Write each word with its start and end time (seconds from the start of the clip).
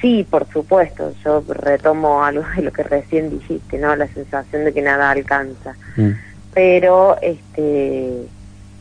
Sí, 0.00 0.24
por 0.28 0.46
supuesto, 0.52 1.12
yo 1.24 1.42
retomo 1.48 2.22
algo 2.22 2.44
de 2.54 2.62
lo 2.62 2.72
que 2.72 2.84
recién 2.84 3.30
dijiste, 3.30 3.78
¿no? 3.78 3.96
La 3.96 4.06
sensación 4.06 4.64
de 4.64 4.72
que 4.72 4.82
nada 4.82 5.10
alcanza. 5.10 5.74
Mm. 5.96 6.10
Pero, 6.54 7.16
este, 7.20 8.12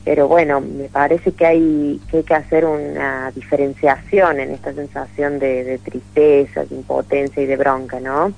pero 0.06 0.28
bueno, 0.28 0.62
me 0.62 0.90
parece 0.90 1.32
que 1.32 1.46
hay 1.46 2.02
que, 2.12 2.18
hay 2.18 2.24
que 2.24 2.34
hacer 2.36 2.66
una 2.66 3.32
diferenciación 3.32 4.40
en 4.40 4.52
esta 4.52 4.74
sensación 4.74 5.40
de, 5.40 5.64
de 5.64 5.78
tristeza, 5.80 6.66
de 6.66 6.76
impotencia 6.76 7.42
y 7.42 7.48
de 7.48 7.58
bronca, 7.58 8.00
¿no? 8.00 8.32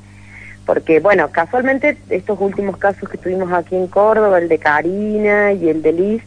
Porque, 0.66 0.99
bueno, 0.99 1.31
casualmente 1.31 1.97
estos 2.09 2.39
últimos 2.39 2.77
casos 2.77 3.09
que 3.09 3.17
tuvimos 3.17 3.52
aquí 3.52 3.75
en 3.75 3.88
Córdoba, 3.88 4.38
el 4.38 4.47
de 4.47 4.59
Karina 4.59 5.52
y 5.52 5.67
el 5.67 5.81
de 5.81 5.91
Liz, 5.91 6.23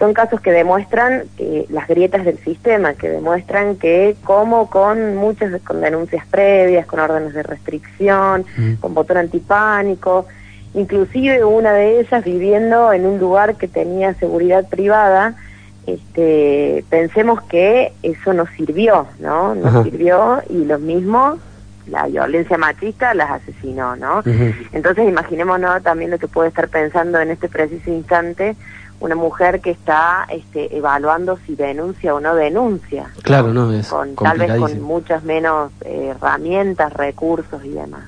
son 0.00 0.14
casos 0.14 0.40
que 0.40 0.50
demuestran 0.50 1.24
las 1.68 1.86
grietas 1.86 2.24
del 2.24 2.38
sistema, 2.38 2.94
que 2.94 3.10
demuestran 3.10 3.76
que 3.76 4.16
como 4.24 4.70
con 4.70 5.14
muchas 5.14 5.60
con 5.60 5.82
denuncias 5.82 6.26
previas, 6.26 6.86
con 6.86 7.00
órdenes 7.00 7.34
de 7.34 7.42
restricción, 7.42 8.46
mm. 8.56 8.74
con 8.76 8.94
botón 8.94 9.18
antipánico, 9.18 10.26
inclusive 10.72 11.44
una 11.44 11.74
de 11.74 12.00
ellas 12.00 12.24
viviendo 12.24 12.94
en 12.94 13.04
un 13.04 13.20
lugar 13.20 13.56
que 13.56 13.68
tenía 13.68 14.14
seguridad 14.14 14.66
privada, 14.70 15.34
este, 15.86 16.82
pensemos 16.88 17.42
que 17.42 17.92
eso 18.02 18.32
nos 18.32 18.48
sirvió, 18.50 19.06
¿no? 19.18 19.54
Nos 19.54 19.84
sirvió 19.84 20.42
y 20.48 20.64
lo 20.64 20.78
mismo 20.78 21.36
la 21.86 22.06
violencia 22.06 22.56
machista 22.56 23.12
las 23.12 23.30
asesinó, 23.32 23.96
¿no? 23.96 24.22
Entonces 24.72 25.06
imaginémonos 25.06 25.82
también 25.82 26.10
lo 26.10 26.18
que 26.18 26.28
puede 26.28 26.48
estar 26.48 26.68
pensando 26.68 27.20
en 27.20 27.30
este 27.30 27.50
preciso 27.50 27.90
instante 27.90 28.56
una 29.00 29.14
mujer 29.14 29.60
que 29.60 29.70
está 29.70 30.26
este, 30.28 30.76
evaluando 30.76 31.38
si 31.46 31.54
denuncia 31.56 32.14
o 32.14 32.20
no 32.20 32.34
denuncia. 32.34 33.10
Claro, 33.22 33.52
no, 33.52 33.72
es 33.72 33.88
con, 33.88 34.14
Tal 34.14 34.38
vez 34.38 34.54
con 34.58 34.80
muchas 34.82 35.24
menos 35.24 35.72
eh, 35.84 36.14
herramientas, 36.14 36.92
recursos 36.92 37.64
y 37.64 37.70
demás. 37.70 38.04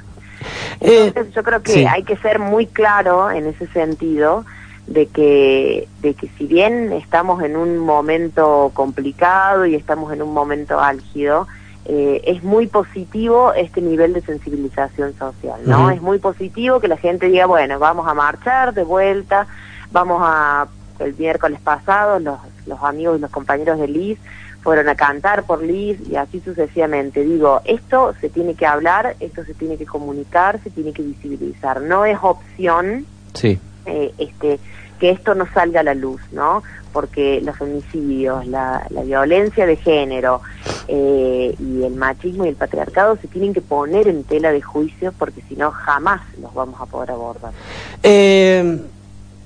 Eh, 0.80 1.06
Entonces 1.06 1.34
yo 1.34 1.42
creo 1.42 1.62
que 1.62 1.88
hay 1.88 2.02
que 2.02 2.16
ser 2.18 2.38
muy 2.38 2.66
claro 2.66 3.30
en 3.30 3.46
ese 3.46 3.66
sentido 3.68 4.44
de 4.86 5.06
que, 5.06 5.88
de 6.00 6.14
que 6.14 6.28
si 6.36 6.46
bien 6.46 6.92
estamos 6.92 7.42
en 7.42 7.56
un 7.56 7.78
momento 7.78 8.70
complicado 8.74 9.64
y 9.64 9.74
estamos 9.74 10.12
en 10.12 10.20
un 10.22 10.34
momento 10.34 10.78
álgido, 10.78 11.46
eh, 11.84 12.22
es 12.26 12.44
muy 12.44 12.66
positivo 12.66 13.52
este 13.54 13.80
nivel 13.80 14.12
de 14.12 14.20
sensibilización 14.20 15.16
social, 15.18 15.60
¿no? 15.64 15.90
Es 15.90 16.00
muy 16.02 16.18
positivo 16.18 16.80
que 16.80 16.86
la 16.86 16.96
gente 16.96 17.26
diga, 17.26 17.46
bueno, 17.46 17.78
vamos 17.78 18.06
a 18.06 18.14
marchar 18.14 18.72
de 18.74 18.84
vuelta, 18.84 19.46
vamos 19.90 20.20
a 20.22 20.68
el 21.00 21.14
miércoles 21.16 21.60
pasado 21.60 22.18
los, 22.18 22.38
los 22.66 22.82
amigos 22.82 23.18
y 23.18 23.20
los 23.20 23.30
compañeros 23.30 23.78
de 23.78 23.88
Liz 23.88 24.18
fueron 24.62 24.88
a 24.88 24.94
cantar 24.94 25.42
por 25.44 25.62
Liz 25.62 25.98
y 26.08 26.16
así 26.16 26.40
sucesivamente. 26.40 27.24
Digo, 27.24 27.60
esto 27.64 28.14
se 28.20 28.28
tiene 28.28 28.54
que 28.54 28.64
hablar, 28.64 29.16
esto 29.20 29.44
se 29.44 29.54
tiene 29.54 29.76
que 29.76 29.86
comunicar, 29.86 30.60
se 30.62 30.70
tiene 30.70 30.92
que 30.92 31.02
visibilizar. 31.02 31.82
No 31.82 32.04
es 32.04 32.16
opción 32.22 33.04
sí. 33.34 33.58
eh, 33.86 34.14
este, 34.18 34.60
que 35.00 35.10
esto 35.10 35.34
no 35.34 35.46
salga 35.52 35.80
a 35.80 35.82
la 35.82 35.94
luz, 35.94 36.20
¿no? 36.30 36.62
Porque 36.92 37.40
los 37.40 37.60
homicidios, 37.60 38.46
la, 38.46 38.86
la 38.90 39.02
violencia 39.02 39.66
de 39.66 39.76
género 39.76 40.42
eh, 40.86 41.56
y 41.58 41.82
el 41.82 41.94
machismo 41.96 42.44
y 42.44 42.48
el 42.48 42.54
patriarcado 42.54 43.16
se 43.16 43.26
tienen 43.26 43.52
que 43.52 43.62
poner 43.62 44.06
en 44.06 44.22
tela 44.22 44.52
de 44.52 44.62
juicio 44.62 45.12
porque 45.18 45.42
si 45.48 45.56
no 45.56 45.72
jamás 45.72 46.20
los 46.40 46.54
vamos 46.54 46.80
a 46.80 46.86
poder 46.86 47.10
abordar. 47.10 47.52
Eh 48.02 48.80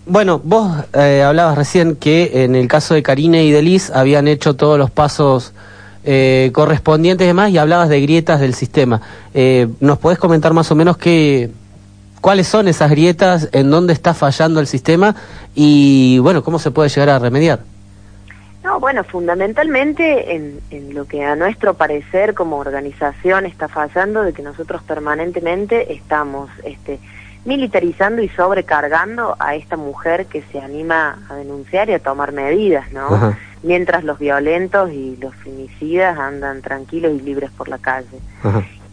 bueno, 0.06 0.40
vos 0.42 0.72
eh, 0.94 1.22
hablabas 1.22 1.58
recién 1.58 1.96
que 1.96 2.44
en 2.44 2.54
el 2.54 2.68
caso 2.68 2.94
de 2.94 3.02
Karina 3.02 3.42
y 3.42 3.50
de 3.50 3.60
Liz 3.60 3.90
habían 3.90 4.28
hecho 4.28 4.54
todos 4.54 4.78
los 4.78 4.90
pasos 4.90 5.52
eh, 6.04 6.50
correspondientes 6.54 7.24
y 7.24 7.28
demás 7.28 7.50
y 7.50 7.58
hablabas 7.58 7.88
de 7.88 8.00
grietas 8.00 8.40
del 8.40 8.54
sistema. 8.54 9.00
Eh, 9.34 9.66
¿Nos 9.80 9.98
podés 9.98 10.18
comentar 10.18 10.52
más 10.52 10.70
o 10.70 10.76
menos 10.76 10.96
qué, 10.96 11.50
cuáles 12.20 12.46
son 12.46 12.68
esas 12.68 12.88
grietas, 12.90 13.48
en 13.50 13.70
dónde 13.70 13.92
está 13.92 14.14
fallando 14.14 14.60
el 14.60 14.68
sistema 14.68 15.16
y, 15.56 16.18
bueno, 16.20 16.44
cómo 16.44 16.60
se 16.60 16.70
puede 16.70 16.88
llegar 16.88 17.10
a 17.10 17.18
remediar? 17.18 17.58
No, 18.62 18.78
bueno, 18.78 19.02
fundamentalmente 19.02 20.34
en, 20.34 20.60
en, 20.70 20.94
lo 20.94 21.06
que 21.06 21.24
a 21.24 21.34
nuestro 21.34 21.74
parecer 21.74 22.34
como 22.34 22.58
organización 22.58 23.46
está 23.46 23.66
fallando, 23.66 24.22
de 24.22 24.32
que 24.32 24.42
nosotros 24.42 24.82
permanentemente 24.82 25.92
estamos 25.92 26.50
este, 26.64 27.00
militarizando 27.46 28.20
y 28.20 28.28
sobrecargando 28.28 29.36
a 29.38 29.54
esta 29.54 29.76
mujer 29.76 30.26
que 30.26 30.42
se 30.52 30.60
anima 30.60 31.18
a 31.30 31.36
denunciar 31.36 31.88
y 31.88 31.94
a 31.94 32.00
tomar 32.00 32.32
medidas, 32.32 32.92
¿no? 32.92 33.34
Mientras 33.62 34.04
los 34.04 34.18
violentos 34.18 34.92
y 34.92 35.16
los 35.16 35.34
femicidas 35.36 36.18
andan 36.18 36.60
tranquilos 36.60 37.12
y 37.14 37.20
libres 37.20 37.50
por 37.52 37.68
la 37.68 37.78
calle. 37.78 38.18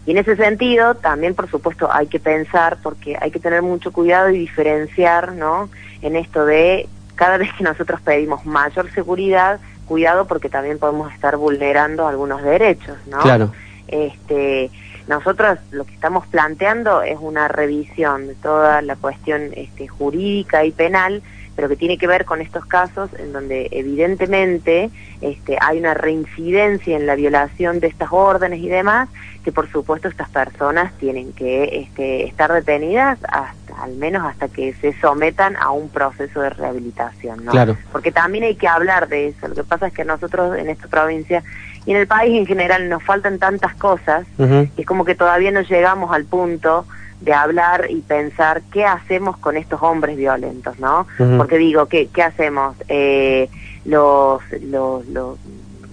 Y 0.05 0.11
en 0.11 0.17
ese 0.17 0.35
sentido, 0.35 0.95
también 0.95 1.33
por 1.33 1.49
supuesto 1.49 1.91
hay 1.91 2.07
que 2.07 2.19
pensar, 2.19 2.77
porque 2.83 3.17
hay 3.19 3.31
que 3.31 3.39
tener 3.39 3.61
mucho 3.61 3.91
cuidado 3.91 4.29
y 4.29 4.37
diferenciar, 4.37 5.33
¿no? 5.33 5.69
En 6.01 6.15
esto 6.15 6.45
de 6.45 6.87
cada 7.15 7.37
vez 7.37 7.49
que 7.57 7.63
nosotros 7.63 8.01
pedimos 8.01 8.45
mayor 8.45 8.91
seguridad, 8.91 9.59
cuidado 9.87 10.27
porque 10.27 10.49
también 10.49 10.77
podemos 10.77 11.11
estar 11.13 11.37
vulnerando 11.37 12.07
algunos 12.07 12.43
derechos, 12.43 12.97
¿no? 13.07 13.19
Claro. 13.19 13.51
Este, 13.87 14.69
nosotros 15.07 15.59
lo 15.71 15.85
que 15.85 15.93
estamos 15.93 16.25
planteando 16.27 17.01
es 17.01 17.17
una 17.19 17.47
revisión 17.47 18.27
de 18.27 18.35
toda 18.35 18.81
la 18.81 18.95
cuestión 18.95 19.49
este, 19.55 19.87
jurídica 19.87 20.63
y 20.63 20.71
penal, 20.71 21.21
pero 21.55 21.69
que 21.69 21.75
tiene 21.75 21.97
que 21.97 22.07
ver 22.07 22.25
con 22.25 22.41
estos 22.41 22.65
casos 22.65 23.09
en 23.19 23.31
donde 23.31 23.67
evidentemente 23.71 24.89
este, 25.21 25.57
hay 25.61 25.79
una 25.79 25.93
reincidencia 25.93 26.95
en 26.95 27.05
la 27.05 27.15
violación 27.15 27.79
de 27.79 27.87
estas 27.87 28.09
órdenes 28.11 28.59
y 28.59 28.69
demás, 28.69 29.09
que 29.43 29.51
por 29.51 29.69
supuesto 29.71 30.07
estas 30.07 30.29
personas 30.29 30.93
tienen 30.97 31.33
que 31.33 31.81
este, 31.81 32.25
estar 32.25 32.51
detenidas 32.51 33.19
hasta, 33.23 33.62
al 33.83 33.95
menos 33.95 34.25
hasta 34.25 34.47
que 34.47 34.73
se 34.75 34.93
sometan 35.01 35.57
a 35.57 35.71
un 35.71 35.89
proceso 35.89 36.39
de 36.41 36.49
rehabilitación, 36.49 37.43
¿no? 37.43 37.51
Claro. 37.51 37.77
Porque 37.91 38.13
también 38.13 38.45
hay 38.45 38.55
que 38.55 38.67
hablar 38.67 39.09
de 39.09 39.27
eso. 39.27 39.49
Lo 39.49 39.55
que 39.55 39.63
pasa 39.65 39.87
es 39.87 39.93
que 39.93 40.05
nosotros 40.05 40.57
en 40.57 40.69
esta 40.69 40.87
provincia 40.87 41.43
y 41.85 41.91
en 41.91 41.97
el 41.97 42.07
país 42.07 42.37
en 42.37 42.45
general 42.45 42.87
nos 42.87 43.03
faltan 43.03 43.39
tantas 43.39 43.75
cosas 43.75 44.25
que 44.37 44.69
es 44.77 44.85
como 44.87 45.03
que 45.03 45.15
todavía 45.15 45.51
no 45.51 45.61
llegamos 45.61 46.13
al 46.13 46.23
punto 46.23 46.85
de 47.19 47.33
hablar 47.33 47.87
y 47.89 47.99
pensar 48.01 48.61
qué 48.71 48.85
hacemos 48.85 49.37
con 49.37 49.57
estos 49.57 49.81
hombres 49.83 50.15
violentos, 50.15 50.79
¿no? 50.79 51.05
Porque 51.37 51.57
digo, 51.57 51.87
¿qué, 51.87 52.07
qué 52.07 52.23
hacemos? 52.23 52.75
Eh, 52.87 53.49
los, 53.83 54.41
los, 54.61 55.05
los, 55.07 55.37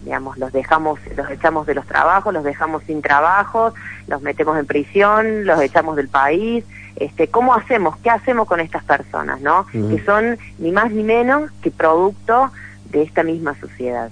digamos, 0.04 0.38
los 0.38 0.52
dejamos, 0.52 1.00
los 1.16 1.28
echamos 1.28 1.66
de 1.66 1.74
los 1.74 1.86
trabajos, 1.86 2.32
los 2.32 2.44
dejamos 2.44 2.84
sin 2.84 3.02
trabajo, 3.02 3.74
los 4.06 4.22
metemos 4.22 4.58
en 4.58 4.66
prisión, 4.66 5.44
los 5.44 5.60
echamos 5.60 5.96
del 5.96 6.08
país, 6.08 6.64
este, 7.00 7.28
¿cómo 7.28 7.54
hacemos? 7.54 7.96
¿Qué 7.96 8.10
hacemos 8.10 8.46
con 8.46 8.60
estas 8.60 8.84
personas, 8.84 9.40
no? 9.40 9.66
Que 9.72 10.02
son 10.04 10.38
ni 10.58 10.70
más 10.70 10.92
ni 10.92 11.02
menos 11.02 11.50
que 11.62 11.70
producto 11.70 12.50
de 12.90 13.02
esta 13.02 13.22
misma 13.22 13.58
sociedad. 13.58 14.10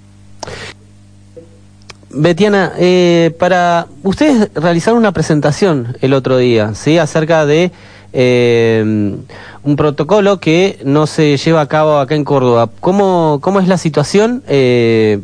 Betiana, 2.09 2.73
eh, 2.77 3.35
para 3.37 3.85
ustedes 4.01 4.49
realizaron 4.55 4.97
una 4.97 5.11
presentación 5.11 5.95
el 6.01 6.13
otro 6.13 6.37
día, 6.37 6.73
¿sí? 6.73 6.97
Acerca 6.97 7.45
de 7.45 7.71
eh, 8.11 8.81
un 9.63 9.75
protocolo 9.75 10.39
que 10.39 10.79
no 10.83 11.05
se 11.05 11.37
lleva 11.37 11.61
a 11.61 11.67
cabo 11.67 11.99
acá 11.99 12.15
en 12.15 12.23
Córdoba. 12.23 12.71
¿Cómo, 12.79 13.37
cómo 13.41 13.59
es 13.59 13.67
la 13.67 13.77
situación? 13.77 14.43
Eh, 14.47 15.21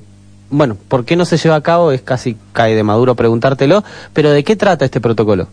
bueno, 0.51 0.77
¿por 0.87 1.05
qué 1.05 1.15
no 1.15 1.25
se 1.25 1.37
lleva 1.37 1.55
a 1.55 1.61
cabo? 1.61 1.91
Es 1.91 2.03
casi 2.03 2.37
cae 2.53 2.75
de 2.75 2.83
maduro 2.83 3.15
preguntártelo, 3.15 3.83
pero 4.13 4.29
¿de 4.29 4.43
qué 4.43 4.55
trata 4.55 4.85
este 4.85 5.01
protocolo? 5.01 5.47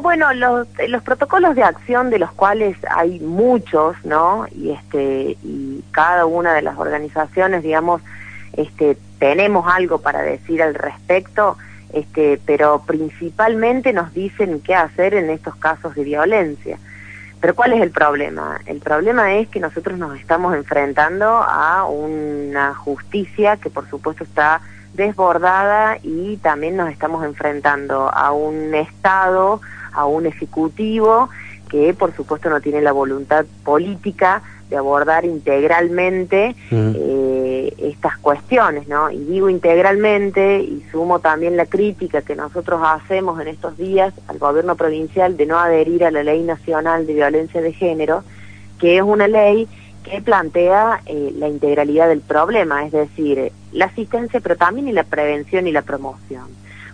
No, 0.00 0.02
bueno, 0.02 0.32
los, 0.32 0.66
los 0.88 1.02
protocolos 1.02 1.54
de 1.54 1.62
acción 1.62 2.08
de 2.08 2.18
los 2.18 2.32
cuales 2.32 2.74
hay 2.88 3.20
muchos, 3.20 3.94
¿no? 4.02 4.46
Y 4.50 4.70
este 4.70 5.36
y 5.42 5.84
cada 5.90 6.24
una 6.24 6.54
de 6.54 6.62
las 6.62 6.78
organizaciones, 6.78 7.62
digamos, 7.62 8.00
este, 8.54 8.96
tenemos 9.18 9.66
algo 9.70 9.98
para 10.00 10.22
decir 10.22 10.62
al 10.62 10.74
respecto, 10.74 11.58
este, 11.92 12.40
pero 12.46 12.82
principalmente 12.86 13.92
nos 13.92 14.14
dicen 14.14 14.60
qué 14.60 14.74
hacer 14.74 15.12
en 15.12 15.28
estos 15.28 15.54
casos 15.56 15.94
de 15.94 16.04
violencia. 16.04 16.78
Pero 17.42 17.54
¿cuál 17.54 17.74
es 17.74 17.82
el 17.82 17.90
problema? 17.90 18.58
El 18.64 18.80
problema 18.80 19.34
es 19.34 19.48
que 19.48 19.60
nosotros 19.60 19.98
nos 19.98 20.18
estamos 20.18 20.54
enfrentando 20.54 21.26
a 21.26 21.84
una 21.84 22.74
justicia 22.74 23.58
que 23.58 23.68
por 23.68 23.86
supuesto 23.90 24.24
está 24.24 24.62
desbordada 24.94 25.98
y 26.02 26.38
también 26.38 26.78
nos 26.78 26.90
estamos 26.90 27.22
enfrentando 27.22 28.08
a 28.08 28.32
un 28.32 28.74
Estado, 28.74 29.60
a 29.92 30.06
un 30.06 30.26
Ejecutivo 30.26 31.28
que 31.68 31.94
por 31.94 32.14
supuesto 32.14 32.50
no 32.50 32.60
tiene 32.60 32.80
la 32.80 32.92
voluntad 32.92 33.46
política 33.64 34.42
de 34.70 34.76
abordar 34.76 35.24
integralmente 35.24 36.54
eh, 36.70 37.74
estas 37.78 38.16
cuestiones, 38.18 38.86
¿no? 38.86 39.10
Y 39.10 39.18
digo 39.18 39.50
integralmente 39.50 40.60
y 40.60 40.84
sumo 40.92 41.18
también 41.18 41.56
la 41.56 41.66
crítica 41.66 42.22
que 42.22 42.36
nosotros 42.36 42.80
hacemos 42.84 43.40
en 43.40 43.48
estos 43.48 43.76
días 43.76 44.14
al 44.28 44.38
gobierno 44.38 44.76
provincial 44.76 45.36
de 45.36 45.46
no 45.46 45.58
adherir 45.58 46.04
a 46.04 46.12
la 46.12 46.22
Ley 46.22 46.42
Nacional 46.42 47.06
de 47.06 47.14
Violencia 47.14 47.60
de 47.60 47.72
Género, 47.72 48.22
que 48.78 48.96
es 48.96 49.02
una 49.02 49.26
ley 49.26 49.68
que 50.04 50.22
plantea 50.22 51.02
eh, 51.06 51.32
la 51.36 51.48
integralidad 51.48 52.08
del 52.08 52.20
problema, 52.20 52.86
es 52.86 52.92
decir, 52.92 53.52
la 53.72 53.86
asistencia, 53.86 54.40
pero 54.40 54.56
también 54.56 54.88
y 54.88 54.92
la 54.92 55.04
prevención 55.04 55.66
y 55.66 55.72
la 55.72 55.82
promoción. 55.82 56.46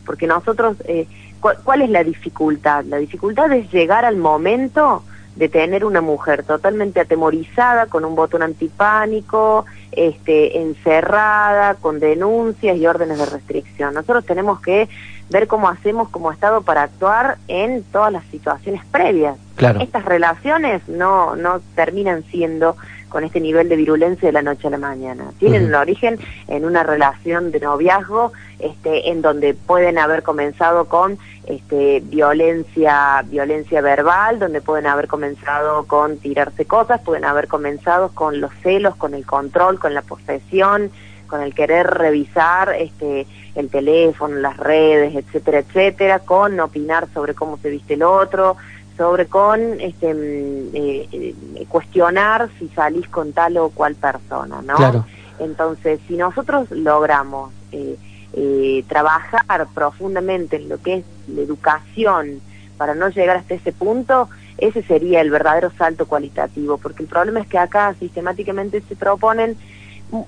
Porque 0.04 0.26
nosotros, 0.26 0.76
eh, 0.86 1.06
¿cuál 1.40 1.82
es 1.82 1.90
la 1.90 2.04
dificultad? 2.04 2.84
La 2.84 2.96
dificultad 2.96 3.52
es 3.52 3.70
llegar 3.72 4.04
al 4.04 4.16
momento 4.16 5.02
de 5.36 5.48
tener 5.48 5.84
una 5.84 6.00
mujer 6.00 6.44
totalmente 6.44 6.98
atemorizada, 6.98 7.86
con 7.86 8.04
un 8.04 8.14
botón 8.14 8.42
antipánico, 8.42 9.66
este, 9.92 10.58
encerrada, 10.60 11.74
con 11.74 12.00
denuncias 12.00 12.76
y 12.76 12.86
órdenes 12.86 13.18
de 13.18 13.26
restricción. 13.26 13.94
Nosotros 13.94 14.24
tenemos 14.24 14.60
que 14.60 14.88
ver 15.28 15.46
cómo 15.46 15.68
hacemos 15.68 16.08
como 16.08 16.32
Estado 16.32 16.62
para 16.62 16.84
actuar 16.84 17.36
en 17.48 17.82
todas 17.84 18.12
las 18.12 18.24
situaciones 18.26 18.82
previas. 18.90 19.36
Estas 19.80 20.04
relaciones 20.04 20.86
no, 20.88 21.36
no 21.36 21.60
terminan 21.74 22.22
siendo 22.24 22.76
con 23.08 23.24
este 23.24 23.40
nivel 23.40 23.68
de 23.68 23.76
virulencia 23.76 24.28
de 24.28 24.32
la 24.32 24.42
noche 24.42 24.68
a 24.68 24.70
la 24.70 24.78
mañana. 24.78 25.32
Tienen 25.38 25.66
un 25.66 25.74
origen 25.74 26.18
en 26.48 26.64
una 26.64 26.82
relación 26.82 27.50
de 27.50 27.60
noviazgo 27.60 28.32
este, 28.58 29.10
en 29.10 29.22
donde 29.22 29.54
pueden 29.54 29.98
haber 29.98 30.22
comenzado 30.22 30.86
con 30.86 31.18
este, 31.46 32.00
violencia, 32.04 33.22
violencia 33.26 33.80
verbal, 33.80 34.38
donde 34.38 34.60
pueden 34.60 34.86
haber 34.86 35.06
comenzado 35.06 35.84
con 35.86 36.18
tirarse 36.18 36.64
cosas, 36.64 37.00
pueden 37.02 37.24
haber 37.24 37.48
comenzado 37.48 38.10
con 38.10 38.40
los 38.40 38.52
celos, 38.62 38.96
con 38.96 39.14
el 39.14 39.24
control, 39.24 39.78
con 39.78 39.94
la 39.94 40.02
posesión, 40.02 40.90
con 41.26 41.42
el 41.42 41.54
querer 41.54 41.86
revisar 41.86 42.74
este, 42.78 43.26
el 43.54 43.68
teléfono, 43.68 44.36
las 44.36 44.56
redes, 44.56 45.14
etcétera, 45.14 45.58
etcétera, 45.58 46.18
con 46.20 46.58
opinar 46.60 47.08
sobre 47.12 47.34
cómo 47.34 47.58
se 47.58 47.70
viste 47.70 47.94
el 47.94 48.02
otro, 48.02 48.56
sobre 48.96 49.26
con 49.26 49.80
este, 49.80 50.12
mm, 50.14 50.74
eh, 50.74 51.08
eh, 51.12 51.66
cuestionar 51.68 52.48
si 52.58 52.68
salís 52.68 53.08
con 53.08 53.32
tal 53.32 53.56
o 53.58 53.70
cual 53.70 53.94
persona, 53.94 54.62
¿no? 54.62 55.04
Entonces, 55.38 56.00
si 56.08 56.16
nosotros 56.16 56.70
logramos 56.70 57.52
eh, 57.72 58.84
trabajar 58.88 59.66
profundamente 59.74 60.56
en 60.56 60.68
lo 60.68 60.80
que 60.80 60.94
es 60.96 61.04
la 61.28 61.42
educación 61.42 62.40
para 62.78 62.94
no 62.94 63.08
llegar 63.10 63.36
hasta 63.36 63.54
ese 63.54 63.72
punto, 63.72 64.28
ese 64.58 64.82
sería 64.82 65.20
el 65.20 65.30
verdadero 65.30 65.70
salto 65.76 66.06
cualitativo, 66.06 66.78
porque 66.78 67.02
el 67.02 67.08
problema 67.08 67.40
es 67.40 67.46
que 67.46 67.58
acá 67.58 67.94
sistemáticamente 67.98 68.82
se 68.88 68.96
proponen 68.96 69.56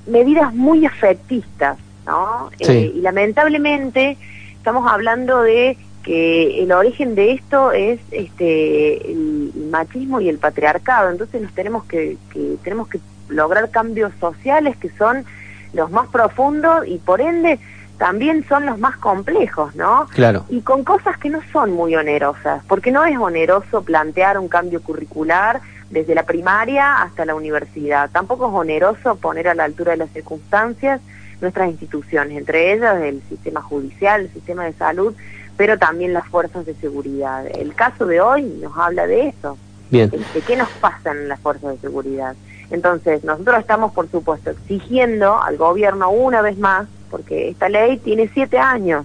medidas 0.06 0.54
muy 0.54 0.84
efectistas, 0.84 1.78
¿no? 2.06 2.50
y 2.58 3.00
lamentablemente 3.00 4.16
estamos 4.56 4.90
hablando 4.90 5.42
de 5.42 5.78
que 6.08 6.62
el 6.62 6.72
origen 6.72 7.14
de 7.14 7.32
esto 7.32 7.70
es 7.70 8.00
este 8.12 9.12
el 9.12 9.52
machismo 9.70 10.22
y 10.22 10.30
el 10.30 10.38
patriarcado 10.38 11.10
entonces 11.10 11.42
nos 11.42 11.52
tenemos 11.52 11.84
que, 11.84 12.16
tenemos 12.64 12.88
que 12.88 12.98
lograr 13.28 13.70
cambios 13.70 14.10
sociales 14.18 14.78
que 14.78 14.88
son 14.88 15.26
los 15.74 15.90
más 15.90 16.08
profundos 16.08 16.86
y 16.86 16.96
por 16.96 17.20
ende 17.20 17.58
también 17.98 18.46
son 18.48 18.64
los 18.64 18.78
más 18.78 18.96
complejos, 18.96 19.74
¿no? 19.74 20.06
Claro. 20.14 20.46
Y 20.48 20.62
con 20.62 20.82
cosas 20.82 21.18
que 21.18 21.28
no 21.28 21.40
son 21.52 21.72
muy 21.72 21.94
onerosas, 21.94 22.62
porque 22.68 22.92
no 22.92 23.04
es 23.04 23.18
oneroso 23.18 23.82
plantear 23.82 24.38
un 24.38 24.48
cambio 24.48 24.80
curricular 24.80 25.60
desde 25.90 26.14
la 26.14 26.22
primaria 26.22 27.02
hasta 27.02 27.26
la 27.26 27.34
universidad. 27.34 28.08
Tampoco 28.10 28.48
es 28.48 28.54
oneroso 28.54 29.16
poner 29.16 29.48
a 29.48 29.54
la 29.54 29.64
altura 29.64 29.90
de 29.90 29.98
las 29.98 30.10
circunstancias 30.10 31.00
nuestras 31.40 31.68
instituciones, 31.68 32.38
entre 32.38 32.72
ellas 32.72 33.00
el 33.02 33.20
sistema 33.28 33.60
judicial, 33.62 34.22
el 34.22 34.32
sistema 34.32 34.64
de 34.64 34.72
salud, 34.74 35.14
pero 35.58 35.76
también 35.76 36.14
las 36.14 36.26
fuerzas 36.28 36.64
de 36.64 36.74
seguridad. 36.76 37.44
El 37.46 37.74
caso 37.74 38.06
de 38.06 38.20
hoy 38.20 38.44
nos 38.62 38.74
habla 38.78 39.06
de 39.06 39.28
eso, 39.28 39.58
Bien. 39.90 40.08
de 40.08 40.40
qué 40.46 40.56
nos 40.56 40.68
pasan 40.80 41.28
las 41.28 41.40
fuerzas 41.40 41.72
de 41.72 41.78
seguridad. 41.78 42.34
Entonces, 42.70 43.24
nosotros 43.24 43.58
estamos, 43.58 43.92
por 43.92 44.08
supuesto, 44.08 44.50
exigiendo 44.50 45.42
al 45.42 45.56
gobierno 45.56 46.10
una 46.10 46.42
vez 46.42 46.58
más, 46.58 46.86
porque 47.10 47.48
esta 47.48 47.68
ley 47.68 47.98
tiene 47.98 48.30
siete 48.32 48.58
años, 48.58 49.04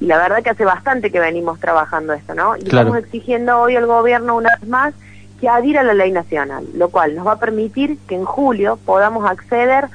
y 0.00 0.06
la 0.06 0.18
verdad 0.18 0.42
que 0.42 0.50
hace 0.50 0.64
bastante 0.64 1.12
que 1.12 1.20
venimos 1.20 1.60
trabajando 1.60 2.14
esto, 2.14 2.34
¿no? 2.34 2.56
Y 2.56 2.64
estamos 2.64 2.96
exigiendo 2.96 3.60
hoy 3.60 3.76
al 3.76 3.86
gobierno 3.86 4.36
una 4.36 4.50
vez 4.58 4.68
más 4.68 4.94
que 5.40 5.48
adhiera 5.48 5.82
a 5.82 5.84
la 5.84 5.94
ley 5.94 6.10
nacional, 6.10 6.66
lo 6.74 6.88
cual 6.88 7.14
nos 7.14 7.26
va 7.26 7.32
a 7.32 7.38
permitir 7.38 7.98
que 8.08 8.16
en 8.16 8.24
julio 8.24 8.76
podamos 8.84 9.30
acceder 9.30 9.86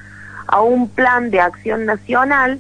a 0.48 0.62
un 0.62 0.88
plan 0.88 1.32
de 1.32 1.42
acción 1.42 1.86
nacional 1.86 2.60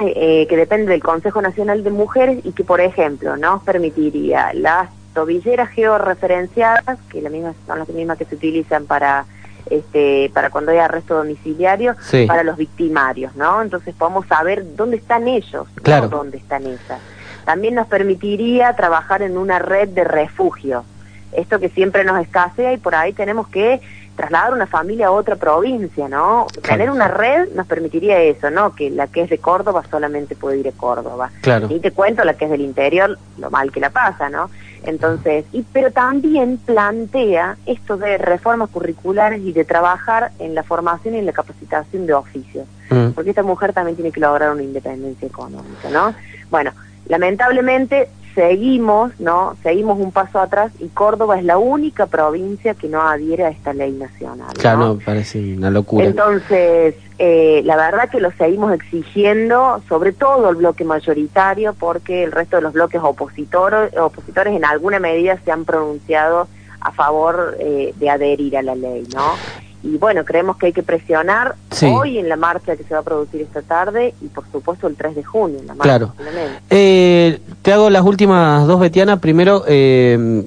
eh, 0.00 0.46
que 0.48 0.56
depende 0.56 0.90
del 0.90 1.02
Consejo 1.02 1.40
Nacional 1.40 1.84
de 1.84 1.90
Mujeres 1.90 2.38
y 2.44 2.52
que, 2.52 2.64
por 2.64 2.80
ejemplo, 2.80 3.36
nos 3.36 3.62
permitiría 3.62 4.52
las 4.54 4.90
tobilleras 5.14 5.70
georreferenciadas, 5.70 6.98
que 7.08 7.22
la 7.22 7.30
misma, 7.30 7.54
son 7.66 7.78
las 7.78 7.88
mismas 7.88 8.18
que 8.18 8.24
se 8.24 8.34
utilizan 8.34 8.86
para 8.86 9.26
este, 9.70 10.30
para 10.34 10.50
cuando 10.50 10.72
hay 10.72 10.78
arresto 10.78 11.16
domiciliario, 11.16 11.96
para 12.26 12.42
los 12.42 12.56
victimarios, 12.56 13.34
¿no? 13.34 13.62
Entonces 13.62 13.94
podemos 13.94 14.26
saber 14.26 14.76
dónde 14.76 14.96
están 14.96 15.26
ellos, 15.26 15.66
claro. 15.82 16.08
dónde 16.08 16.38
están 16.38 16.66
esas. 16.66 17.00
También 17.44 17.74
nos 17.74 17.86
permitiría 17.86 18.74
trabajar 18.74 19.22
en 19.22 19.38
una 19.38 19.58
red 19.58 19.88
de 19.88 20.04
refugio, 20.04 20.84
esto 21.32 21.58
que 21.58 21.68
siempre 21.68 22.04
nos 22.04 22.20
escasea 22.20 22.72
y 22.72 22.76
por 22.76 22.94
ahí 22.94 23.12
tenemos 23.12 23.48
que 23.48 23.80
trasladar 24.16 24.52
una 24.52 24.66
familia 24.66 25.08
a 25.08 25.10
otra 25.10 25.36
provincia, 25.36 26.08
¿no? 26.08 26.46
Tener 26.62 26.90
una 26.90 27.08
red 27.08 27.48
nos 27.54 27.66
permitiría 27.66 28.20
eso, 28.20 28.50
¿no? 28.50 28.74
Que 28.74 28.90
la 28.90 29.08
que 29.08 29.22
es 29.22 29.30
de 29.30 29.38
Córdoba 29.38 29.82
solamente 29.90 30.36
puede 30.36 30.58
ir 30.58 30.68
a 30.68 30.72
Córdoba. 30.72 31.30
Claro. 31.40 31.68
Y 31.70 31.80
te 31.80 31.90
cuento 31.90 32.24
la 32.24 32.34
que 32.34 32.44
es 32.44 32.50
del 32.50 32.60
interior, 32.60 33.18
lo 33.38 33.50
mal 33.50 33.72
que 33.72 33.80
la 33.80 33.90
pasa, 33.90 34.30
¿no? 34.30 34.50
Entonces, 34.84 35.46
y 35.52 35.62
pero 35.62 35.90
también 35.90 36.58
plantea 36.58 37.56
esto 37.66 37.96
de 37.96 38.18
reformas 38.18 38.70
curriculares 38.70 39.40
y 39.40 39.52
de 39.52 39.64
trabajar 39.64 40.32
en 40.38 40.54
la 40.54 40.62
formación 40.62 41.14
y 41.14 41.18
en 41.18 41.26
la 41.26 41.32
capacitación 41.32 42.06
de 42.06 42.14
oficios, 42.14 42.66
mm. 42.90 43.10
porque 43.10 43.30
esta 43.30 43.42
mujer 43.42 43.72
también 43.72 43.96
tiene 43.96 44.12
que 44.12 44.20
lograr 44.20 44.52
una 44.52 44.62
independencia 44.62 45.26
económica, 45.26 45.88
¿no? 45.90 46.14
Bueno, 46.50 46.72
lamentablemente 47.08 48.08
seguimos, 48.34 49.18
¿no? 49.20 49.56
Seguimos 49.62 49.98
un 49.98 50.12
paso 50.12 50.38
atrás 50.40 50.72
y 50.80 50.88
Córdoba 50.88 51.38
es 51.38 51.44
la 51.44 51.58
única 51.58 52.06
provincia 52.06 52.74
que 52.74 52.88
no 52.88 53.00
adhiere 53.00 53.44
a 53.44 53.48
esta 53.48 53.72
ley 53.72 53.92
nacional. 53.92 54.52
Claro, 54.54 54.98
parece 55.04 55.54
una 55.54 55.70
locura. 55.70 56.04
Entonces, 56.04 56.94
eh, 57.18 57.62
la 57.64 57.76
verdad 57.76 58.10
que 58.10 58.20
lo 58.20 58.30
seguimos 58.32 58.72
exigiendo, 58.72 59.82
sobre 59.88 60.12
todo 60.12 60.50
el 60.50 60.56
bloque 60.56 60.84
mayoritario, 60.84 61.74
porque 61.74 62.24
el 62.24 62.32
resto 62.32 62.56
de 62.56 62.62
los 62.62 62.72
bloques 62.72 63.00
opositores, 63.02 63.96
opositores 63.96 64.54
en 64.54 64.64
alguna 64.64 64.98
medida 64.98 65.38
se 65.44 65.52
han 65.52 65.64
pronunciado 65.64 66.48
a 66.80 66.92
favor 66.92 67.56
eh, 67.60 67.94
de 67.96 68.10
adherir 68.10 68.56
a 68.56 68.62
la 68.62 68.74
ley, 68.74 69.06
¿no? 69.14 69.34
y 69.84 69.98
bueno, 69.98 70.24
creemos 70.24 70.56
que 70.56 70.66
hay 70.66 70.72
que 70.72 70.82
presionar 70.82 71.56
hoy 71.86 72.18
en 72.18 72.28
la 72.28 72.36
marcha 72.36 72.76
que 72.76 72.84
se 72.84 72.94
va 72.94 73.00
a 73.00 73.02
producir 73.02 73.42
esta 73.42 73.62
tarde 73.62 74.14
y 74.20 74.26
por 74.26 74.44
supuesto 74.50 74.86
el 74.86 74.96
3 74.96 75.16
de 75.16 75.24
junio 75.24 75.58
en 75.58 75.66
la 75.66 75.74
marcha. 75.74 75.98
Claro. 75.98 76.14
Eh, 76.70 77.40
te 77.62 77.72
hago 77.72 77.90
las 77.90 78.02
últimas 78.02 78.66
dos, 78.66 78.80
Betiana. 78.80 79.20
Primero, 79.20 79.64
eh, 79.66 80.44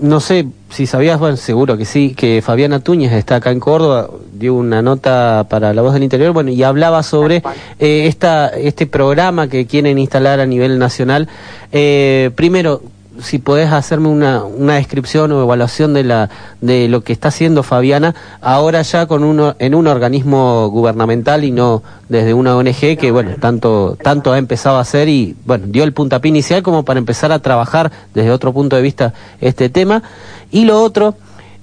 no 0.00 0.20
sé 0.20 0.46
si 0.70 0.86
sabías, 0.86 1.18
bueno, 1.18 1.36
seguro 1.36 1.76
que 1.76 1.84
sí, 1.84 2.14
que 2.14 2.42
Fabiana 2.42 2.80
Túñez 2.80 3.12
está 3.12 3.36
acá 3.36 3.50
en 3.50 3.60
Córdoba, 3.60 4.08
dio 4.32 4.54
una 4.54 4.82
nota 4.82 5.46
para 5.48 5.74
La 5.74 5.82
Voz 5.82 5.92
del 5.92 6.02
Interior, 6.02 6.32
bueno, 6.32 6.50
y 6.50 6.62
hablaba 6.62 7.02
sobre 7.02 7.42
eh, 7.78 8.06
esta, 8.06 8.48
este 8.48 8.86
programa 8.86 9.48
que 9.48 9.66
quieren 9.66 9.98
instalar 9.98 10.40
a 10.40 10.46
nivel 10.46 10.78
nacional. 10.78 11.28
Eh, 11.72 12.30
primero, 12.34 12.82
si 13.22 13.38
podés 13.38 13.72
hacerme 13.72 14.08
una, 14.08 14.44
una 14.44 14.74
descripción 14.74 15.32
o 15.32 15.42
evaluación 15.42 15.94
de 15.94 16.04
la 16.04 16.30
de 16.60 16.88
lo 16.88 17.02
que 17.02 17.12
está 17.12 17.28
haciendo 17.28 17.62
Fabiana 17.62 18.14
ahora 18.40 18.82
ya 18.82 19.06
con 19.06 19.24
uno 19.24 19.54
en 19.58 19.74
un 19.74 19.86
organismo 19.86 20.68
gubernamental 20.68 21.44
y 21.44 21.50
no 21.50 21.82
desde 22.08 22.34
una 22.34 22.56
ONG 22.56 22.96
que 22.98 23.10
bueno 23.10 23.32
tanto 23.40 23.96
tanto 24.02 24.32
ha 24.32 24.38
empezado 24.38 24.76
a 24.76 24.80
hacer 24.80 25.08
y 25.08 25.36
bueno 25.44 25.66
dio 25.68 25.84
el 25.84 25.92
puntapié 25.92 26.28
inicial 26.28 26.62
como 26.62 26.84
para 26.84 26.98
empezar 26.98 27.32
a 27.32 27.38
trabajar 27.38 27.90
desde 28.14 28.30
otro 28.30 28.52
punto 28.52 28.76
de 28.76 28.82
vista 28.82 29.14
este 29.40 29.68
tema. 29.68 30.02
Y 30.50 30.64
lo 30.64 30.82
otro 30.82 31.14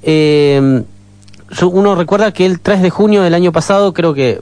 eh, 0.03 0.83
uno 1.61 1.95
recuerda 1.95 2.31
que 2.31 2.45
el 2.45 2.59
3 2.59 2.81
de 2.81 2.89
junio 2.89 3.23
del 3.23 3.33
año 3.33 3.51
pasado 3.51 3.93
creo 3.93 4.13
que 4.13 4.41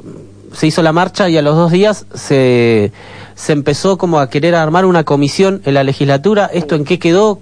se 0.53 0.67
hizo 0.67 0.81
la 0.81 0.93
marcha 0.93 1.29
y 1.29 1.37
a 1.37 1.41
los 1.41 1.55
dos 1.55 1.71
días 1.71 2.05
se, 2.13 2.91
se 3.35 3.53
empezó 3.53 3.97
como 3.97 4.19
a 4.19 4.29
querer 4.29 4.55
armar 4.55 4.85
una 4.85 5.03
comisión 5.03 5.61
en 5.65 5.73
la 5.73 5.83
legislatura. 5.83 6.49
¿Esto 6.51 6.75
en 6.75 6.85
qué 6.85 6.99
quedó? 6.99 7.39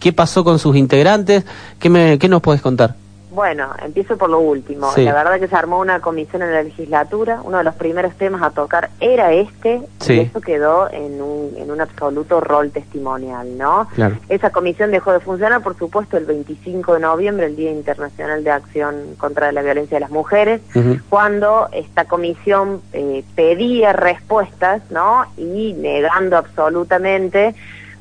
¿Qué 0.00 0.12
pasó 0.12 0.44
con 0.44 0.58
sus 0.58 0.76
integrantes? 0.76 1.44
¿Qué, 1.78 1.88
me, 1.88 2.18
qué 2.18 2.28
nos 2.28 2.42
puedes 2.42 2.60
contar? 2.60 2.96
Bueno, 3.38 3.72
empiezo 3.84 4.18
por 4.18 4.30
lo 4.30 4.40
último. 4.40 4.90
La 4.96 5.14
verdad 5.14 5.38
que 5.38 5.46
se 5.46 5.54
armó 5.54 5.78
una 5.78 6.00
comisión 6.00 6.42
en 6.42 6.52
la 6.52 6.64
legislatura. 6.64 7.40
Uno 7.44 7.58
de 7.58 7.62
los 7.62 7.76
primeros 7.76 8.12
temas 8.16 8.42
a 8.42 8.50
tocar 8.50 8.90
era 8.98 9.32
este. 9.32 9.80
Y 10.08 10.18
eso 10.18 10.40
quedó 10.40 10.90
en 10.90 11.22
un, 11.22 11.54
en 11.56 11.70
un 11.70 11.80
absoluto 11.80 12.40
rol 12.40 12.72
testimonial, 12.72 13.56
¿no? 13.56 13.86
Esa 14.28 14.50
comisión 14.50 14.90
dejó 14.90 15.12
de 15.12 15.20
funcionar, 15.20 15.62
por 15.62 15.78
supuesto, 15.78 16.16
el 16.16 16.24
25 16.24 16.94
de 16.94 16.98
noviembre, 16.98 17.46
el 17.46 17.54
Día 17.54 17.70
Internacional 17.70 18.42
de 18.42 18.50
Acción 18.50 19.14
contra 19.18 19.52
la 19.52 19.62
Violencia 19.62 19.98
de 19.98 20.00
las 20.00 20.10
Mujeres, 20.10 20.60
cuando 21.08 21.68
esta 21.70 22.06
comisión 22.06 22.82
eh, 22.92 23.22
pedía 23.36 23.92
respuestas, 23.92 24.82
¿no? 24.90 25.26
Y 25.36 25.74
negando 25.74 26.38
absolutamente 26.38 27.54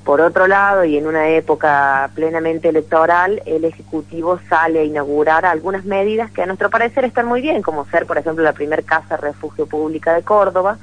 por 0.07 0.21
otro 0.21 0.47
lado, 0.47 0.85
y 0.85 0.95
en 0.95 1.05
una 1.05 1.27
época 1.27 2.09
plenamente 2.15 2.69
electoral, 2.69 3.41
el 3.45 3.65
Ejecutivo 3.65 4.39
sale 4.47 4.79
a 4.79 4.83
inaugurar 4.85 5.45
algunas 5.45 5.83
medidas 5.83 6.31
que 6.31 6.41
a 6.41 6.45
nuestro 6.45 6.69
parecer 6.69 7.03
están 7.03 7.25
muy 7.25 7.41
bien, 7.41 7.61
como 7.61 7.85
ser, 7.87 8.05
por 8.05 8.17
ejemplo, 8.17 8.41
la 8.41 8.53
primer 8.53 8.85
casa 8.85 9.17
refugio 9.17 9.65
pública 9.65 10.13
de 10.13 10.23
Córdoba, 10.23 10.77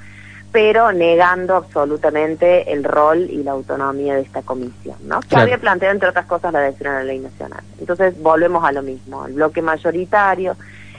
pero 0.52 0.92
negando 0.92 1.56
absolutamente 1.56 2.70
el 2.70 2.84
rol 2.84 3.20
y 3.30 3.42
la 3.42 3.52
autonomía 3.52 4.14
de 4.14 4.20
esta 4.20 4.42
comisión, 4.42 4.98
¿no? 5.06 5.20
Que 5.20 5.36
había 5.36 5.56
planteado, 5.56 5.94
entre 5.94 6.10
otras 6.10 6.26
cosas, 6.26 6.52
la 6.52 6.58
adhesión 6.58 6.92
a 6.92 6.98
la 6.98 7.04
ley 7.04 7.18
nacional. 7.18 7.64
Entonces, 7.80 8.20
volvemos 8.20 8.62
a 8.62 8.72
lo 8.72 8.82
mismo, 8.82 9.24
el 9.24 9.32
bloque 9.32 9.62
mayoritario, 9.62 10.54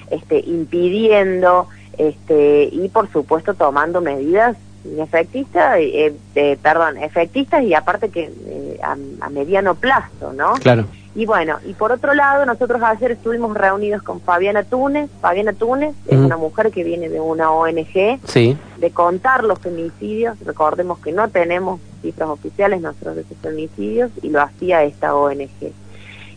este, 0.10 0.40
impidiendo, 0.40 1.68
este, 2.00 2.70
y 2.72 2.90
por 2.90 3.08
supuesto 3.12 3.54
tomando 3.54 4.02
medidas 4.02 4.58
efectistas, 4.98 5.78
eh, 5.80 6.14
eh, 6.36 6.58
perdón, 6.62 6.98
efectistas 6.98 7.64
y 7.64 7.74
aparte 7.74 8.10
que 8.10 8.32
eh, 8.48 8.80
a, 8.82 9.30
mediano 9.30 9.76
plazo, 9.76 10.34
¿no? 10.34 10.54
Claro. 10.54 10.86
Y 11.16 11.26
bueno, 11.26 11.60
y 11.66 11.74
por 11.74 11.94
otro 11.94 12.14
lado, 12.14 12.46
nosotros 12.46 12.82
ayer 12.84 13.12
estuvimos 13.12 13.56
reunidos 13.56 14.04
con 14.04 14.20
Fabiana 14.20 14.64
Túnez. 14.64 15.10
Fabiana 15.22 15.54
Túnez 15.54 15.96
es 16.08 16.18
una 16.18 16.36
mujer 16.36 16.72
que 16.72 16.84
viene 16.84 17.08
de 17.08 17.22
una 17.22 17.52
ONG 17.52 18.20
sí. 18.26 18.58
de 18.78 18.92
contar 18.92 19.46
los 19.46 19.60
femicidios. 19.60 20.38
Recordemos 20.46 21.00
que 21.00 21.14
no 21.14 21.30
tenemos 21.30 21.80
cifras 22.02 22.30
oficiales 22.30 22.82
nosotros 22.82 23.16
de 23.16 23.22
esos 23.22 23.38
femicidios 23.38 24.12
y 24.22 24.30
lo 24.30 24.42
hacía 24.42 24.84
esta 24.84 25.16
ONG. 25.16 25.72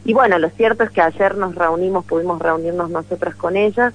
Y 0.04 0.14
bueno, 0.14 0.38
lo 0.38 0.48
cierto 0.50 0.84
es 0.84 0.90
que 0.90 1.00
ayer 1.00 1.36
nos 1.36 1.56
reunimos, 1.56 2.04
pudimos 2.04 2.40
reunirnos 2.40 2.88
nosotras 2.88 3.34
con 3.34 3.56
ellas 3.56 3.92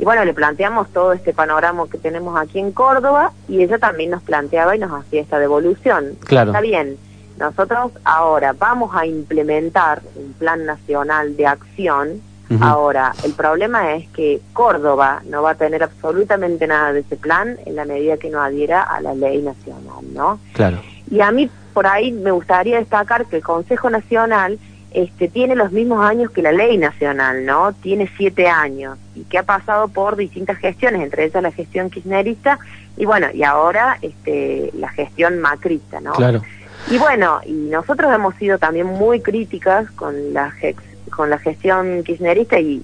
y 0.00 0.04
bueno, 0.04 0.24
le 0.24 0.32
planteamos 0.32 0.88
todo 0.88 1.12
este 1.12 1.34
panorama 1.34 1.84
que 1.92 1.98
tenemos 1.98 2.34
aquí 2.40 2.58
en 2.58 2.72
Córdoba 2.72 3.32
y 3.48 3.62
ella 3.62 3.78
también 3.78 4.10
nos 4.10 4.22
planteaba 4.22 4.74
y 4.74 4.78
nos 4.78 4.90
hacía 4.92 5.20
esta 5.20 5.38
devolución. 5.38 6.16
Claro. 6.24 6.52
Está 6.52 6.62
bien, 6.62 6.96
nosotros 7.38 7.92
ahora 8.04 8.54
vamos 8.54 8.96
a 8.96 9.04
implementar 9.04 10.00
un 10.16 10.32
plan 10.32 10.64
nacional 10.64 11.36
de 11.36 11.46
acción. 11.46 12.22
Ahora, 12.60 13.12
el 13.22 13.32
problema 13.34 13.94
es 13.94 14.08
que 14.08 14.40
Córdoba 14.52 15.22
no 15.28 15.40
va 15.40 15.52
a 15.52 15.54
tener 15.54 15.84
absolutamente 15.84 16.66
nada 16.66 16.92
de 16.92 17.00
ese 17.00 17.14
plan 17.14 17.56
en 17.64 17.76
la 17.76 17.84
medida 17.84 18.16
que 18.16 18.28
no 18.28 18.42
adhiera 18.42 18.82
a 18.82 19.00
la 19.00 19.14
ley 19.14 19.40
nacional, 19.40 20.02
¿no? 20.12 20.40
Claro. 20.54 20.80
Y 21.08 21.20
a 21.20 21.30
mí 21.30 21.48
por 21.72 21.86
ahí 21.86 22.10
me 22.10 22.32
gustaría 22.32 22.78
destacar 22.78 23.26
que 23.26 23.36
el 23.36 23.44
Consejo 23.44 23.88
Nacional 23.88 24.58
este, 24.92 25.28
tiene 25.28 25.54
los 25.54 25.72
mismos 25.72 26.04
años 26.04 26.30
que 26.30 26.42
la 26.42 26.52
ley 26.52 26.76
nacional, 26.76 27.44
¿no? 27.46 27.72
Tiene 27.72 28.10
siete 28.16 28.48
años 28.48 28.98
y 29.14 29.22
que 29.24 29.38
ha 29.38 29.42
pasado 29.44 29.88
por 29.88 30.16
distintas 30.16 30.58
gestiones, 30.58 31.02
entre 31.02 31.24
ellas 31.24 31.42
la 31.42 31.52
gestión 31.52 31.90
kirchnerista 31.90 32.58
y 32.96 33.04
bueno, 33.04 33.28
y 33.32 33.44
ahora 33.44 33.98
este, 34.02 34.70
la 34.74 34.88
gestión 34.88 35.38
macrista, 35.38 36.00
¿no? 36.00 36.12
Claro. 36.12 36.42
Y 36.90 36.98
bueno, 36.98 37.40
y 37.46 37.52
nosotros 37.52 38.12
hemos 38.12 38.34
sido 38.36 38.58
también 38.58 38.86
muy 38.86 39.20
críticas 39.20 39.90
con 39.92 40.32
la, 40.32 40.52
con 41.14 41.30
la 41.30 41.38
gestión 41.38 42.02
kirchnerista 42.02 42.58
y, 42.58 42.82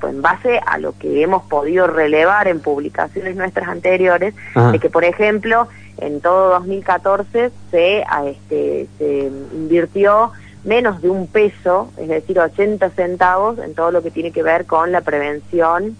pues, 0.00 0.14
en 0.14 0.22
base 0.22 0.60
a 0.64 0.78
lo 0.78 0.96
que 0.98 1.22
hemos 1.22 1.42
podido 1.44 1.86
relevar 1.86 2.48
en 2.48 2.60
publicaciones 2.60 3.36
nuestras 3.36 3.68
anteriores, 3.68 4.34
de 4.72 4.78
que 4.78 4.90
por 4.90 5.04
ejemplo 5.04 5.68
en 5.98 6.20
todo 6.20 6.50
2014 6.50 7.50
se, 7.70 8.04
a 8.08 8.26
este, 8.26 8.86
se 8.98 9.30
invirtió 9.52 10.32
menos 10.64 11.02
de 11.02 11.10
un 11.10 11.26
peso, 11.26 11.90
es 11.98 12.08
decir, 12.08 12.38
80 12.38 12.90
centavos 12.90 13.58
en 13.58 13.74
todo 13.74 13.90
lo 13.90 14.02
que 14.02 14.10
tiene 14.10 14.32
que 14.32 14.42
ver 14.42 14.66
con 14.66 14.92
la 14.92 15.02
prevención 15.02 15.96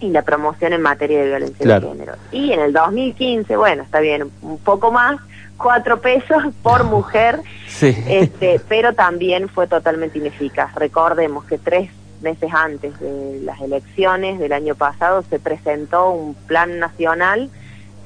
y 0.00 0.10
la 0.10 0.22
promoción 0.22 0.72
en 0.72 0.82
materia 0.82 1.20
de 1.20 1.26
violencia 1.26 1.80
de 1.80 1.88
género. 1.88 2.12
Y 2.30 2.52
en 2.52 2.60
el 2.60 2.72
2015, 2.72 3.56
bueno, 3.56 3.82
está 3.82 4.00
bien, 4.00 4.30
un 4.42 4.58
poco 4.58 4.92
más, 4.92 5.20
cuatro 5.56 6.00
pesos 6.00 6.44
por 6.62 6.84
mujer, 6.84 7.40
este, 7.80 8.60
pero 8.68 8.94
también 8.94 9.48
fue 9.48 9.66
totalmente 9.66 10.18
ineficaz. 10.18 10.74
Recordemos 10.76 11.44
que 11.44 11.58
tres 11.58 11.90
meses 12.22 12.50
antes 12.52 12.98
de 13.00 13.40
las 13.42 13.60
elecciones 13.60 14.38
del 14.38 14.52
año 14.52 14.74
pasado 14.74 15.22
se 15.22 15.38
presentó 15.38 16.10
un 16.10 16.34
plan 16.34 16.78
nacional 16.78 17.50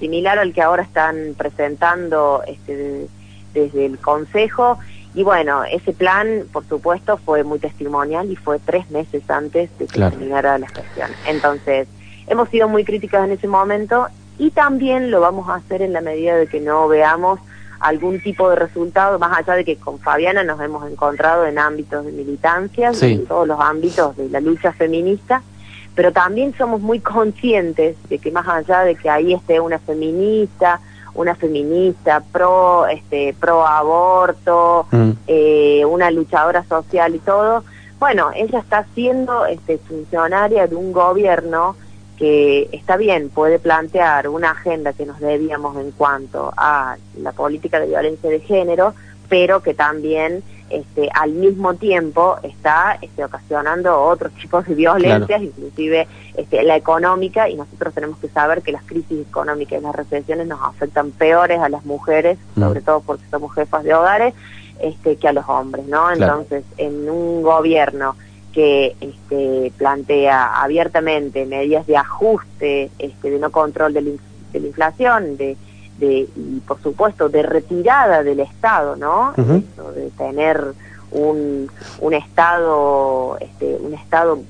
similar 0.00 0.38
al 0.38 0.52
que 0.52 0.62
ahora 0.62 0.82
están 0.82 1.34
presentando 1.36 2.42
este, 2.46 3.06
desde 3.54 3.86
el 3.86 3.98
Consejo 3.98 4.78
y 5.14 5.22
bueno, 5.22 5.64
ese 5.64 5.92
plan, 5.92 6.44
por 6.52 6.66
supuesto, 6.66 7.18
fue 7.18 7.44
muy 7.44 7.58
testimonial 7.58 8.30
y 8.30 8.36
fue 8.36 8.58
tres 8.58 8.90
meses 8.90 9.22
antes 9.28 9.70
de 9.78 9.86
que 9.86 10.00
terminara 10.00 10.58
la 10.58 10.68
gestión. 10.68 11.10
Entonces, 11.26 11.86
hemos 12.26 12.48
sido 12.48 12.68
muy 12.68 12.84
críticas 12.84 13.24
en 13.24 13.32
ese 13.32 13.46
momento 13.46 14.06
y 14.38 14.50
también 14.50 15.10
lo 15.10 15.20
vamos 15.20 15.48
a 15.50 15.56
hacer 15.56 15.82
en 15.82 15.92
la 15.92 16.00
medida 16.00 16.36
de 16.36 16.46
que 16.46 16.60
no 16.60 16.88
veamos 16.88 17.40
algún 17.78 18.20
tipo 18.22 18.48
de 18.48 18.56
resultado, 18.56 19.18
más 19.18 19.36
allá 19.36 19.54
de 19.54 19.64
que 19.64 19.76
con 19.76 19.98
Fabiana 19.98 20.44
nos 20.44 20.60
hemos 20.60 20.90
encontrado 20.90 21.44
en 21.46 21.58
ámbitos 21.58 22.06
de 22.06 22.12
militancia, 22.12 22.92
en 23.02 23.26
todos 23.26 23.46
los 23.46 23.60
ámbitos 23.60 24.16
de 24.16 24.30
la 24.30 24.40
lucha 24.40 24.72
feminista, 24.72 25.42
pero 25.94 26.12
también 26.12 26.54
somos 26.56 26.80
muy 26.80 27.00
conscientes 27.00 27.96
de 28.08 28.18
que 28.18 28.30
más 28.30 28.48
allá 28.48 28.80
de 28.80 28.94
que 28.94 29.10
ahí 29.10 29.34
esté 29.34 29.60
una 29.60 29.78
feminista, 29.78 30.80
una 31.14 31.34
feminista 31.34 32.22
pro 32.32 32.86
este 32.86 33.34
pro 33.38 33.66
aborto 33.66 34.86
mm. 34.90 35.10
eh, 35.26 35.84
una 35.84 36.10
luchadora 36.10 36.64
social 36.64 37.14
y 37.14 37.18
todo 37.18 37.64
bueno 37.98 38.30
ella 38.34 38.60
está 38.60 38.86
siendo 38.94 39.46
este 39.46 39.78
funcionaria 39.78 40.66
de 40.66 40.76
un 40.76 40.92
gobierno 40.92 41.76
que 42.18 42.68
está 42.72 42.96
bien 42.96 43.28
puede 43.28 43.58
plantear 43.58 44.28
una 44.28 44.52
agenda 44.52 44.92
que 44.92 45.06
nos 45.06 45.20
debíamos 45.20 45.76
en 45.76 45.90
cuanto 45.92 46.52
a 46.56 46.96
la 47.20 47.32
política 47.32 47.80
de 47.80 47.88
violencia 47.88 48.30
de 48.30 48.40
género 48.40 48.94
pero 49.28 49.62
que 49.62 49.74
también 49.74 50.42
este, 50.72 51.08
al 51.14 51.32
mismo 51.32 51.74
tiempo 51.74 52.36
está 52.42 52.98
este, 53.00 53.24
ocasionando 53.24 54.00
otros 54.00 54.32
tipos 54.32 54.66
de 54.66 54.74
violencias, 54.74 55.42
inclusive 55.42 56.08
este, 56.36 56.62
la 56.62 56.76
económica, 56.76 57.48
y 57.48 57.56
nosotros 57.56 57.94
tenemos 57.94 58.18
que 58.18 58.28
saber 58.28 58.62
que 58.62 58.72
las 58.72 58.82
crisis 58.84 59.26
económicas 59.28 59.80
y 59.80 59.82
las 59.82 59.94
recesiones 59.94 60.46
nos 60.46 60.60
afectan 60.62 61.10
peores 61.10 61.60
a 61.60 61.68
las 61.68 61.84
mujeres, 61.84 62.38
sobre 62.58 62.80
todo 62.80 63.00
porque 63.00 63.24
somos 63.30 63.54
jefas 63.54 63.84
de 63.84 63.94
hogares, 63.94 64.34
este, 64.80 65.16
que 65.16 65.28
a 65.28 65.32
los 65.32 65.48
hombres, 65.48 65.86
¿no? 65.86 66.10
Entonces, 66.10 66.64
en 66.76 67.08
un 67.08 67.42
gobierno 67.42 68.16
que 68.52 68.96
este, 69.00 69.72
plantea 69.78 70.62
abiertamente 70.62 71.46
medidas 71.46 71.86
de 71.86 71.96
ajuste, 71.96 72.90
este, 72.98 73.30
de 73.30 73.38
no 73.38 73.50
control 73.50 73.94
de 73.94 74.02
la, 74.02 74.10
inflación, 74.58 75.36
de 75.36 75.56
de, 76.02 76.28
y 76.34 76.60
por 76.66 76.82
supuesto 76.82 77.28
de 77.28 77.42
retirada 77.44 78.24
del 78.24 78.40
Estado, 78.40 78.96
¿no? 78.96 79.32
de 79.36 80.10
tener 80.18 80.74
un, 81.12 81.70
un 82.00 82.14
Estado, 82.14 83.36
este, 83.38 83.76
un 83.80 83.94
Estado 83.94 84.40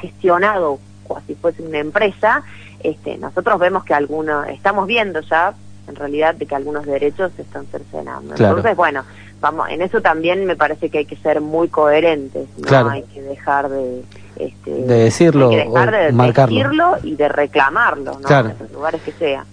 gestionado 0.00 0.78
como 1.06 1.20
si 1.26 1.34
fuese 1.34 1.62
una 1.62 1.78
empresa, 1.78 2.42
este, 2.82 3.18
nosotros 3.18 3.60
vemos 3.60 3.84
que 3.84 3.92
algunos, 3.92 4.48
estamos 4.48 4.86
viendo 4.86 5.20
ya 5.20 5.52
en 5.86 5.96
realidad 5.96 6.34
de 6.34 6.46
que 6.46 6.54
algunos 6.54 6.86
derechos 6.86 7.30
se 7.36 7.42
están 7.42 7.66
cercenando. 7.66 8.34
Entonces, 8.34 8.74
bueno, 8.74 9.04
vamos, 9.40 9.68
en 9.68 9.82
eso 9.82 10.00
también 10.00 10.46
me 10.46 10.56
parece 10.56 10.88
que 10.88 10.98
hay 10.98 11.04
que 11.04 11.16
ser 11.16 11.42
muy 11.42 11.68
coherentes, 11.68 12.48
no 12.56 12.88
hay 12.88 13.02
que 13.02 13.20
dejar 13.20 13.68
de 13.68 14.02
este, 14.36 14.70
de 14.70 14.94
decirlo, 14.94 15.50
hay 15.50 15.56
que 15.56 15.68
dejar 15.68 15.90
de 15.90 16.12
decirlo 16.12 16.96
y 17.02 17.16
de 17.16 17.28
reclamarlo, 17.28 18.18
¿no? 18.18 18.38
En 18.38 18.56
los 18.58 18.72
lugares 18.72 19.02
que 19.02 19.12
sea. 19.12 19.44